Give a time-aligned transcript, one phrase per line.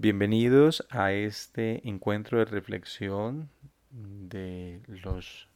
[0.00, 3.50] Bienvenidos a este encuentro de reflexión
[3.90, 5.48] de los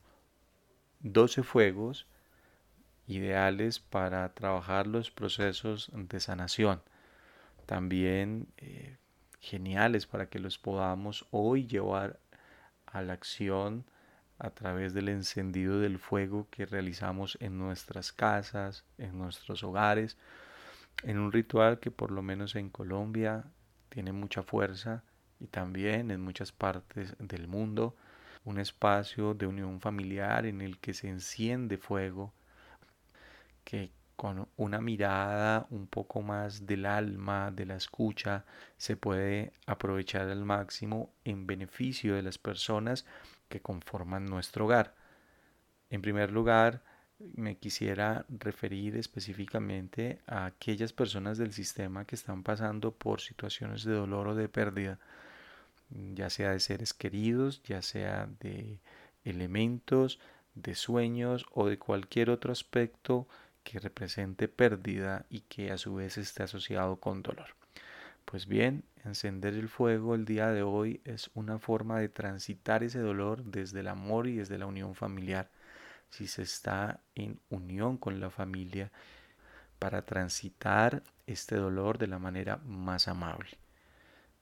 [0.98, 2.08] 12 fuegos
[3.06, 6.82] ideales para trabajar los procesos de sanación.
[7.66, 8.96] También eh,
[9.38, 12.18] geniales para que los podamos hoy llevar
[12.86, 13.84] a la acción
[14.40, 20.18] a través del encendido del fuego que realizamos en nuestras casas, en nuestros hogares,
[21.04, 23.44] en un ritual que por lo menos en Colombia
[23.92, 25.04] tiene mucha fuerza
[25.38, 27.94] y también en muchas partes del mundo
[28.44, 32.32] un espacio de unión familiar en el que se enciende fuego,
[33.64, 38.46] que con una mirada un poco más del alma, de la escucha,
[38.78, 43.04] se puede aprovechar al máximo en beneficio de las personas
[43.50, 44.94] que conforman nuestro hogar.
[45.90, 46.82] En primer lugar,
[47.34, 53.92] me quisiera referir específicamente a aquellas personas del sistema que están pasando por situaciones de
[53.92, 54.98] dolor o de pérdida,
[56.14, 58.78] ya sea de seres queridos, ya sea de
[59.24, 60.18] elementos,
[60.54, 63.26] de sueños o de cualquier otro aspecto
[63.64, 67.54] que represente pérdida y que a su vez esté asociado con dolor.
[68.24, 72.98] Pues bien, encender el fuego el día de hoy es una forma de transitar ese
[72.98, 75.50] dolor desde el amor y desde la unión familiar
[76.12, 78.92] si se está en unión con la familia
[79.78, 83.50] para transitar este dolor de la manera más amable.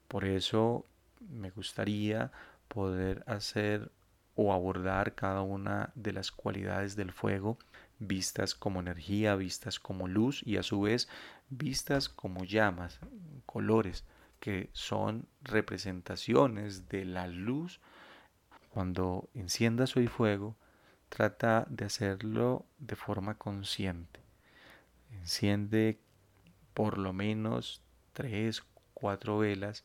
[0.08, 0.84] Por eso
[1.20, 2.32] me gustaría
[2.68, 3.90] poder hacer
[4.34, 7.56] o abordar cada una de las cualidades del fuego
[8.00, 11.08] vistas como energía, vistas como luz y a su vez
[11.50, 12.98] vistas como llamas,
[13.46, 14.04] colores,
[14.40, 17.80] que son representaciones de la luz.
[18.70, 20.56] Cuando enciendas hoy fuego,
[21.10, 24.20] trata de hacerlo de forma consciente.
[25.12, 26.00] Enciende
[26.72, 27.82] por lo menos
[28.14, 28.62] tres,
[28.94, 29.84] cuatro velas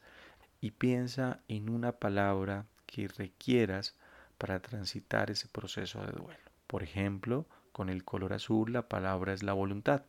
[0.61, 3.95] y piensa en una palabra que requieras
[4.37, 6.39] para transitar ese proceso de duelo.
[6.67, 10.03] Por ejemplo, con el color azul la palabra es la voluntad.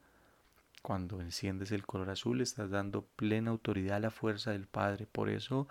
[0.82, 5.06] Cuando enciendes el color azul estás dando plena autoridad a la fuerza del Padre.
[5.06, 5.66] Por eso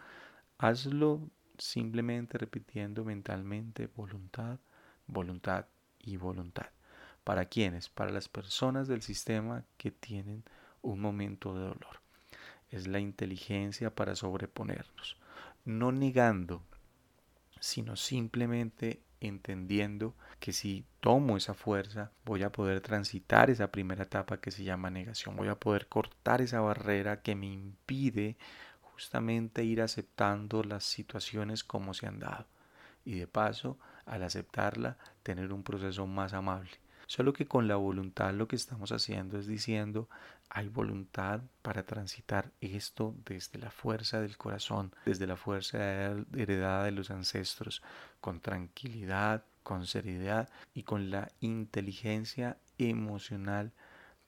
[0.57, 4.59] hazlo simplemente repitiendo mentalmente voluntad,
[5.07, 5.66] voluntad
[5.99, 6.67] y voluntad.
[7.23, 7.89] ¿Para quiénes?
[7.89, 10.43] Para las personas del sistema que tienen
[10.81, 12.01] un momento de dolor.
[12.69, 15.17] Es la inteligencia para sobreponernos,
[15.65, 16.61] no negando,
[17.59, 24.38] sino simplemente entendiendo que si tomo esa fuerza voy a poder transitar esa primera etapa
[24.38, 28.38] que se llama negación, voy a poder cortar esa barrera que me impide
[28.81, 32.45] justamente ir aceptando las situaciones como se han dado
[33.03, 36.71] y de paso al aceptarla, tener un proceso más amable.
[37.07, 40.09] Solo que con la voluntad lo que estamos haciendo es diciendo,
[40.49, 45.77] hay voluntad para transitar esto desde la fuerza del corazón, desde la fuerza
[46.35, 47.83] heredada de los ancestros,
[48.21, 53.71] con tranquilidad, con seriedad y con la inteligencia emocional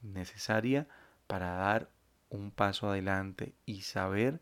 [0.01, 0.87] necesaria
[1.27, 1.89] para dar
[2.29, 4.41] un paso adelante y saber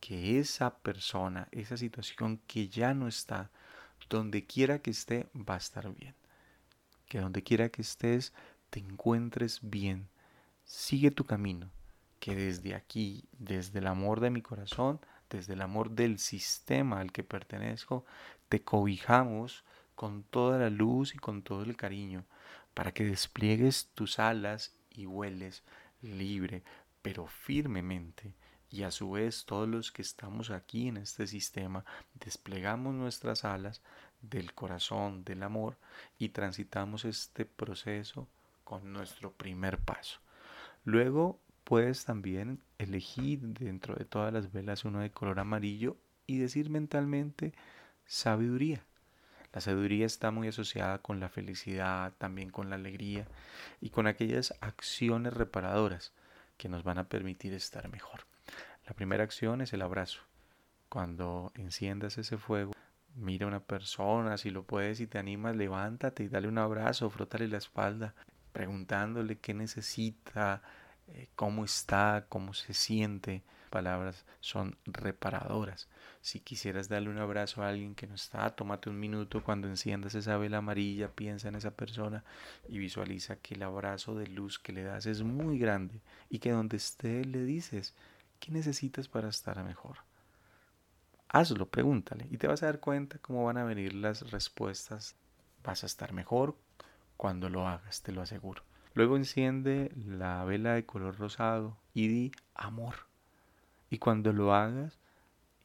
[0.00, 3.50] que esa persona, esa situación que ya no está,
[4.08, 6.14] donde quiera que esté va a estar bien.
[7.08, 8.32] Que donde quiera que estés
[8.70, 10.08] te encuentres bien.
[10.64, 11.70] Sigue tu camino.
[12.20, 17.12] Que desde aquí, desde el amor de mi corazón, desde el amor del sistema al
[17.12, 18.04] que pertenezco,
[18.48, 22.24] te cobijamos con toda la luz y con todo el cariño
[22.74, 25.62] para que despliegues tus alas y vueles
[26.02, 26.62] libre,
[27.02, 28.34] pero firmemente
[28.74, 33.80] y a su vez todos los que estamos aquí en este sistema desplegamos nuestras alas
[34.20, 35.76] del corazón, del amor
[36.18, 38.26] y transitamos este proceso
[38.64, 40.18] con nuestro primer paso.
[40.84, 45.96] Luego puedes también elegir dentro de todas las velas uno de color amarillo
[46.26, 47.52] y decir mentalmente
[48.06, 48.82] sabiduría.
[49.52, 53.28] La sabiduría está muy asociada con la felicidad, también con la alegría
[53.80, 56.12] y con aquellas acciones reparadoras
[56.56, 58.33] que nos van a permitir estar mejor.
[58.86, 60.20] La primera acción es el abrazo.
[60.90, 62.72] Cuando enciendas ese fuego,
[63.14, 67.08] mira a una persona, si lo puedes y te animas, levántate y dale un abrazo,
[67.08, 68.14] frótale la espalda,
[68.52, 70.62] preguntándole qué necesita,
[71.08, 73.42] eh, cómo está, cómo se siente.
[73.70, 75.88] Palabras son reparadoras.
[76.20, 80.14] Si quisieras darle un abrazo a alguien que no está, tómate un minuto cuando enciendas
[80.14, 82.22] esa vela amarilla, piensa en esa persona
[82.68, 86.52] y visualiza que el abrazo de luz que le das es muy grande y que
[86.52, 87.94] donde esté le dices,
[88.40, 89.98] ¿Qué necesitas para estar mejor?
[91.28, 95.16] Hazlo, pregúntale y te vas a dar cuenta cómo van a venir las respuestas.
[95.64, 96.56] Vas a estar mejor
[97.16, 98.62] cuando lo hagas, te lo aseguro.
[98.94, 102.94] Luego enciende la vela de color rosado y di amor.
[103.90, 104.98] Y cuando lo hagas,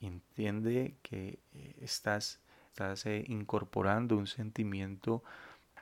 [0.01, 2.39] entiende que eh, estás,
[2.69, 5.23] estás eh, incorporando un sentimiento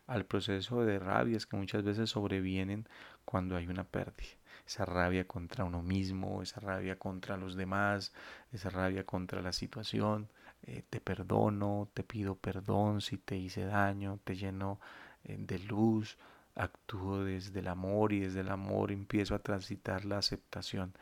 [0.08, 2.88] al proceso de rabias que muchas veces sobrevienen
[3.26, 4.32] cuando hay una pérdida.
[4.68, 8.14] Esa rabia contra uno mismo, esa rabia contra los demás,
[8.52, 10.28] esa rabia contra la situación.
[10.64, 14.80] Eh, te perdono, te pido perdón si te hice daño, te lleno
[15.24, 16.18] de luz,
[16.56, 20.94] actúo desde el amor y desde el amor empiezo a transitar la aceptación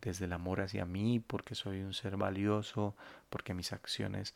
[0.00, 2.94] desde el amor hacia mí, porque soy un ser valioso,
[3.28, 4.34] porque mis acciones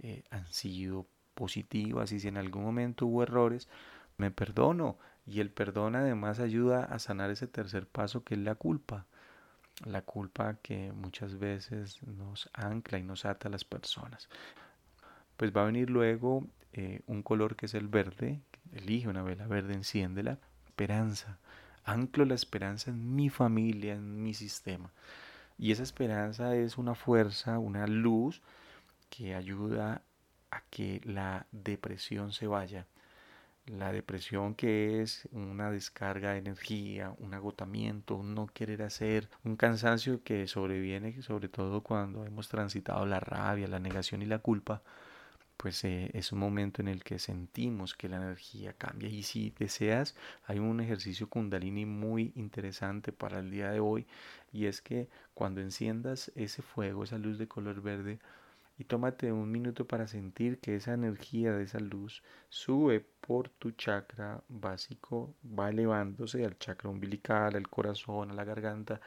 [0.00, 3.68] eh, han sido positivas y si en algún momento hubo errores,
[4.18, 4.96] me perdono.
[5.26, 9.06] Y el perdón además ayuda a sanar ese tercer paso que es la culpa.
[9.84, 14.28] La culpa que muchas veces nos ancla y nos ata a las personas.
[15.36, 18.40] Pues va a venir luego eh, un color que es el verde.
[18.72, 20.38] Elige una vela verde, enciéndela.
[20.66, 21.38] Esperanza
[21.86, 24.92] anclo la esperanza en mi familia, en mi sistema.
[25.56, 28.42] Y esa esperanza es una fuerza, una luz
[29.08, 30.02] que ayuda
[30.50, 32.86] a que la depresión se vaya.
[33.66, 39.56] La depresión que es una descarga de energía, un agotamiento, un no querer hacer, un
[39.56, 44.82] cansancio que sobreviene sobre todo cuando hemos transitado la rabia, la negación y la culpa,
[45.56, 49.08] pues eh, es un momento en el que sentimos que la energía cambia.
[49.08, 50.14] Y si deseas,
[50.44, 54.06] hay un ejercicio kundalini muy interesante para el día de hoy
[54.52, 58.20] y es que cuando enciendas ese fuego, esa luz de color verde,
[58.78, 63.72] y tómate un minuto para sentir que esa energía de esa luz sube por tu
[63.72, 69.00] chakra básico, va elevándose al chakra umbilical, al corazón, a la garganta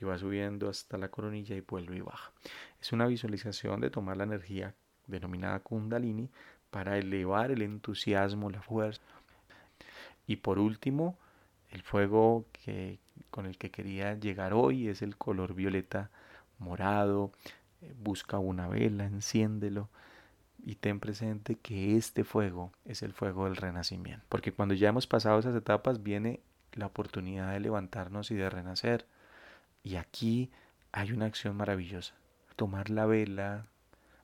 [0.00, 2.32] y va subiendo hasta la coronilla y vuelve y baja.
[2.80, 4.74] Es una visualización de tomar la energía
[5.06, 6.30] denominada Kundalini,
[6.70, 9.02] para elevar el entusiasmo, la fuerza.
[10.26, 11.18] Y por último,
[11.70, 12.98] el fuego que,
[13.30, 16.10] con el que quería llegar hoy es el color violeta
[16.58, 17.32] morado.
[17.82, 19.88] Eh, busca una vela, enciéndelo
[20.64, 24.24] y ten presente que este fuego es el fuego del renacimiento.
[24.28, 26.40] Porque cuando ya hemos pasado esas etapas viene
[26.72, 29.06] la oportunidad de levantarnos y de renacer.
[29.82, 30.50] Y aquí
[30.92, 32.14] hay una acción maravillosa.
[32.56, 33.66] Tomar la vela,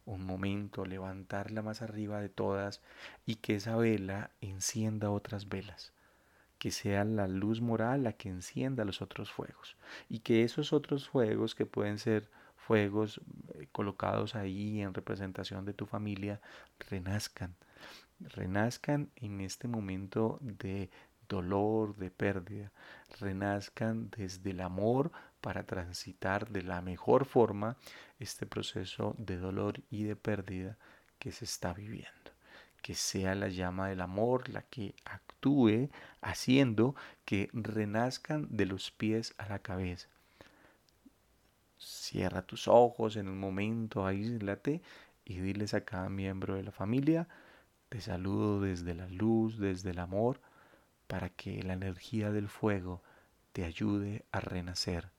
[0.06, 2.82] un momento, levantarla más arriba de todas
[3.26, 5.92] y que esa vela encienda otras velas,
[6.58, 9.76] que sea la luz moral la que encienda los otros fuegos
[10.08, 12.28] y que esos otros fuegos que pueden ser
[12.66, 13.20] fuegos
[13.54, 16.40] eh, colocados ahí en representación de tu familia
[16.90, 17.54] renazcan,
[18.20, 20.90] renazcan en este momento de
[21.28, 22.72] dolor, de pérdida,
[23.20, 27.76] renazcan desde el amor para transitar de la mejor forma
[28.18, 30.78] este proceso de dolor y de pérdida
[31.18, 32.30] que se está viviendo.
[32.82, 35.90] Que sea la llama del amor la que actúe
[36.20, 36.94] haciendo
[37.24, 40.13] que renazcan de los pies a la cabeza.
[41.84, 44.80] Cierra tus ojos en un momento, aíslate
[45.22, 47.28] y diles a cada miembro de la familia,
[47.90, 50.40] te saludo desde la luz, desde el amor,
[51.06, 53.02] para que la energía del fuego
[53.52, 55.10] te ayude a renacer.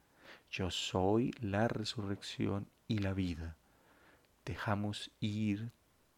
[0.49, 3.55] Yo soy la resurrección y la vida.
[4.43, 5.71] Dejamos ir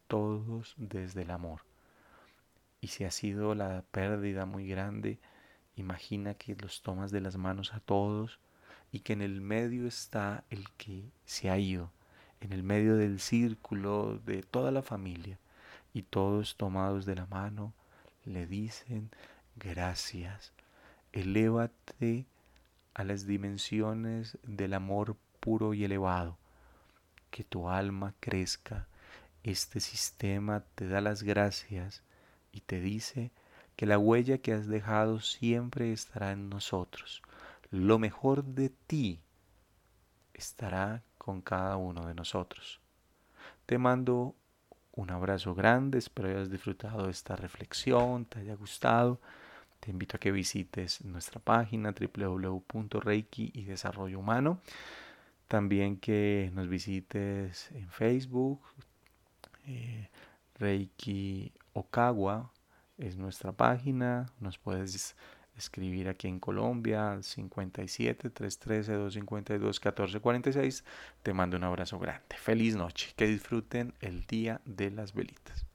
[0.06, 1.60] todos desde el amor.
[2.80, 5.18] Y si ha sido la pérdida muy grande,
[5.76, 8.40] imagina que los tomas de las manos a todos
[8.92, 11.90] y que en el medio está el que se ha ido,
[12.40, 15.38] en el medio del círculo de toda la familia,
[15.92, 17.72] y todos tomados de la mano
[18.24, 19.10] le dicen
[19.56, 20.52] gracias.
[21.12, 22.26] Elévate
[22.94, 26.36] a las dimensiones del amor puro y elevado.
[27.30, 28.86] Que tu alma crezca.
[29.42, 32.02] Este sistema te da las gracias
[32.52, 33.30] y te dice
[33.76, 37.22] que la huella que has dejado siempre estará en nosotros.
[37.70, 39.20] Lo mejor de ti
[40.34, 42.80] estará con cada uno de nosotros.
[43.66, 44.34] Te mando
[44.92, 49.20] un abrazo grande, espero hayas disfrutado de esta reflexión, te haya gustado.
[49.80, 54.60] Te invito a que visites nuestra página www.reiki y desarrollo humano.
[55.46, 58.60] También que nos visites en Facebook.
[59.66, 60.08] Eh,
[60.58, 62.50] Reiki Okawa
[62.96, 64.26] es nuestra página.
[64.40, 65.14] Nos puedes
[65.58, 70.84] escribir aquí en Colombia 57 313 252 1446.
[71.22, 72.36] Te mando un abrazo grande.
[72.36, 73.12] Feliz noche.
[73.16, 75.67] Que disfruten el día de las velitas.